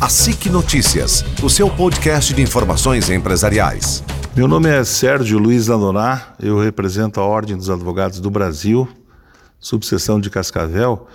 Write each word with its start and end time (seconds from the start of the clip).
A 0.00 0.08
SIC 0.08 0.48
Notícias, 0.48 1.22
o 1.42 1.50
seu 1.50 1.68
podcast 1.68 2.32
de 2.32 2.40
informações 2.40 3.10
empresariais. 3.10 4.02
Meu 4.34 4.48
nome 4.48 4.70
é 4.70 4.82
Sérgio 4.82 5.38
Luiz 5.38 5.66
Landoná, 5.66 6.32
eu 6.40 6.58
represento 6.58 7.20
a 7.20 7.24
Ordem 7.24 7.54
dos 7.54 7.68
Advogados 7.68 8.18
do 8.18 8.30
Brasil, 8.30 8.88
subseção 9.60 10.18
de 10.18 10.30
Cascavel, 10.30 11.06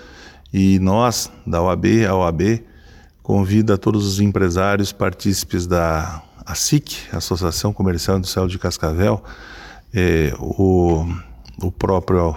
e 0.54 0.78
nós, 0.78 1.32
da 1.48 1.64
OAB, 1.64 2.06
a 2.08 2.16
OAB, 2.16 2.64
convida 3.24 3.76
todos 3.76 4.06
os 4.06 4.20
empresários 4.20 4.92
partícipes 4.92 5.66
da 5.66 6.22
ASIC, 6.46 6.96
Associação 7.12 7.74
Comercial 7.74 8.20
Industrial 8.20 8.48
de 8.48 8.60
Cascavel, 8.60 9.24
eh, 9.96 10.32
o, 10.38 11.08
o 11.60 11.72
próprio 11.72 12.36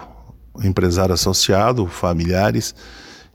empresário 0.65 1.13
associado, 1.13 1.87
familiares, 1.87 2.75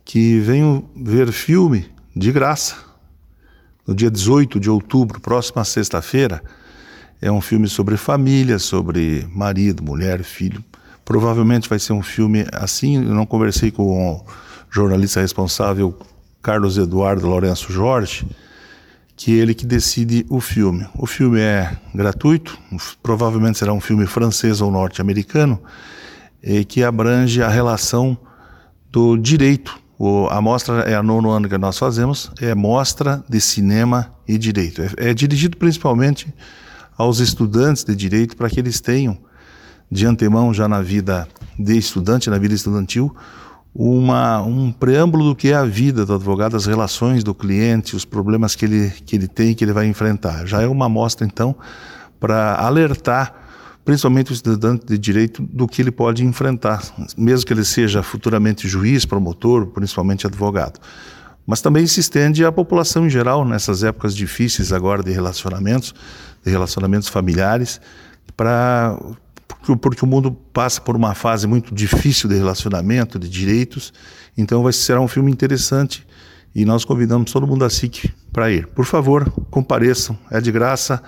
que 0.03 0.39
venham 0.39 0.83
ver 0.95 1.31
filme 1.31 1.91
de 2.15 2.31
graça 2.31 2.91
no 3.85 3.93
dia 3.93 4.09
18 4.09 4.59
de 4.59 4.69
outubro, 4.69 5.19
próxima 5.19 5.63
sexta-feira. 5.63 6.41
É 7.21 7.31
um 7.31 7.41
filme 7.41 7.67
sobre 7.67 7.97
família, 7.97 8.59
sobre 8.59 9.27
marido, 9.33 9.83
mulher, 9.83 10.23
filho. 10.23 10.63
Provavelmente 11.05 11.69
vai 11.69 11.79
ser 11.79 11.93
um 11.93 12.01
filme 12.01 12.45
assim. 12.51 12.95
Eu 12.95 13.13
não 13.13 13.25
conversei 13.25 13.71
com 13.71 14.15
o 14.15 14.25
jornalista 14.69 15.21
responsável, 15.21 15.97
Carlos 16.41 16.77
Eduardo 16.77 17.27
Lourenço 17.27 17.71
Jorge, 17.71 18.25
que 19.15 19.31
é 19.31 19.41
ele 19.41 19.53
que 19.53 19.65
decide 19.65 20.25
o 20.29 20.41
filme. 20.41 20.87
O 20.95 21.05
filme 21.05 21.39
é 21.39 21.77
gratuito, 21.93 22.57
provavelmente 23.01 23.57
será 23.57 23.71
um 23.71 23.79
filme 23.79 24.05
francês 24.05 24.59
ou 24.59 24.71
norte-americano, 24.71 25.61
que 26.67 26.83
abrange 26.83 27.41
a 27.41 27.47
relação 27.47 28.17
do 28.91 29.15
direito 29.15 29.79
o, 30.05 30.27
a 30.29 30.41
mostra 30.41 30.81
é 30.81 30.95
a 30.95 31.01
nono 31.01 31.29
ano 31.29 31.47
que 31.47 31.57
nós 31.57 31.77
fazemos, 31.77 32.29
é 32.41 32.53
mostra 32.53 33.23
de 33.29 33.39
cinema 33.39 34.11
e 34.27 34.37
direito. 34.37 34.81
É, 34.81 35.11
é 35.11 35.13
dirigido 35.13 35.55
principalmente 35.55 36.27
aos 36.97 37.19
estudantes 37.19 37.85
de 37.85 37.95
direito 37.95 38.35
para 38.35 38.49
que 38.49 38.59
eles 38.59 38.81
tenham, 38.81 39.17
de 39.89 40.05
antemão, 40.05 40.53
já 40.53 40.67
na 40.67 40.81
vida 40.81 41.25
de 41.57 41.77
estudante, 41.77 42.29
na 42.29 42.37
vida 42.37 42.53
estudantil, 42.53 43.15
uma, 43.73 44.41
um 44.41 44.73
preâmbulo 44.73 45.29
do 45.29 45.35
que 45.37 45.53
é 45.53 45.55
a 45.55 45.63
vida 45.63 46.05
do 46.05 46.15
advogado, 46.15 46.57
as 46.57 46.65
relações 46.65 47.23
do 47.23 47.33
cliente, 47.33 47.95
os 47.95 48.03
problemas 48.03 48.55
que 48.55 48.65
ele, 48.65 48.89
que 49.05 49.15
ele 49.15 49.29
tem, 49.29 49.55
que 49.55 49.63
ele 49.63 49.71
vai 49.71 49.87
enfrentar. 49.87 50.45
Já 50.45 50.61
é 50.61 50.67
uma 50.67 50.89
mostra, 50.89 51.25
então, 51.25 51.55
para 52.19 52.55
alertar 52.55 53.33
principalmente 53.85 54.31
o 54.31 54.33
estudante 54.33 54.85
de 54.85 54.97
direito, 54.97 55.41
do 55.41 55.67
que 55.67 55.81
ele 55.81 55.91
pode 55.91 56.23
enfrentar, 56.25 56.81
mesmo 57.17 57.45
que 57.45 57.53
ele 57.53 57.65
seja 57.65 58.01
futuramente 58.01 58.67
juiz, 58.67 59.05
promotor, 59.05 59.67
principalmente 59.67 60.25
advogado. 60.25 60.79
Mas 61.45 61.61
também 61.61 61.85
se 61.85 61.99
estende 61.99 62.45
à 62.45 62.51
população 62.51 63.05
em 63.05 63.09
geral, 63.09 63.45
nessas 63.45 63.83
épocas 63.83 64.15
difíceis 64.15 64.71
agora 64.71 65.03
de 65.03 65.11
relacionamentos, 65.11 65.93
de 66.43 66.49
relacionamentos 66.49 67.09
familiares, 67.09 67.81
para 68.37 68.97
porque 69.81 70.03
o 70.03 70.07
mundo 70.07 70.31
passa 70.51 70.81
por 70.81 70.93
uma 70.93 71.15
fase 71.15 71.47
muito 71.47 71.73
difícil 71.73 72.27
de 72.27 72.35
relacionamento, 72.35 73.17
de 73.17 73.29
direitos, 73.29 73.93
então 74.37 74.61
vai 74.61 74.73
ser 74.73 74.97
um 74.97 75.07
filme 75.07 75.31
interessante 75.31 76.05
e 76.53 76.65
nós 76.65 76.83
convidamos 76.83 77.31
todo 77.31 77.47
mundo 77.47 77.61
da 77.61 77.69
SIC 77.69 78.11
para 78.31 78.51
ir. 78.51 78.67
Por 78.67 78.85
favor, 78.85 79.29
compareçam, 79.49 80.17
é 80.29 80.41
de 80.41 80.51
graça, 80.51 81.01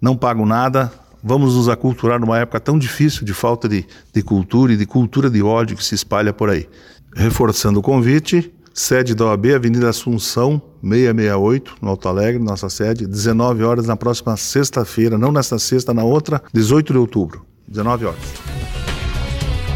não 0.00 0.16
pagam 0.16 0.44
nada, 0.44 0.92
vamos 1.22 1.54
nos 1.54 1.68
aculturar 1.68 2.18
numa 2.20 2.38
época 2.38 2.58
tão 2.60 2.78
difícil 2.78 3.24
de 3.24 3.32
falta 3.32 3.68
de, 3.68 3.86
de 4.12 4.22
cultura 4.22 4.72
e 4.72 4.76
de 4.76 4.86
cultura 4.86 5.30
de 5.30 5.42
ódio 5.42 5.76
que 5.76 5.84
se 5.84 5.94
espalha 5.94 6.32
por 6.32 6.50
aí. 6.50 6.68
Reforçando 7.14 7.80
o 7.80 7.82
convite, 7.82 8.52
sede 8.74 9.14
da 9.14 9.26
OAB, 9.26 9.54
Avenida 9.54 9.88
Assunção, 9.88 10.60
668, 10.82 11.76
no 11.80 11.90
Alto 11.90 12.08
Alegre, 12.08 12.42
nossa 12.42 12.68
sede, 12.68 13.06
19 13.06 13.62
horas 13.62 13.86
na 13.86 13.96
próxima 13.96 14.36
sexta-feira, 14.36 15.18
não 15.18 15.30
nesta 15.30 15.58
sexta, 15.58 15.92
na 15.94 16.02
outra, 16.02 16.42
18 16.52 16.92
de 16.92 16.98
outubro, 16.98 17.44
19 17.68 18.06
horas. 18.06 18.20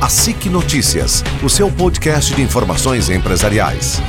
A 0.01 0.09
SIC 0.09 0.47
Notícias, 0.51 1.25
o 1.43 1.49
seu 1.49 1.71
podcast 1.71 2.35
de 2.35 2.43
informações 2.43 3.09
empresariais. 3.09 4.01